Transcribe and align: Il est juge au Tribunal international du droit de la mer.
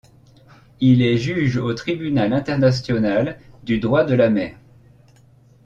Il 0.79 1.03
est 1.03 1.17
juge 1.17 1.57
au 1.57 1.75
Tribunal 1.75 2.33
international 2.33 3.37
du 3.63 3.77
droit 3.79 4.03
de 4.03 4.15
la 4.15 4.31
mer. 4.31 4.57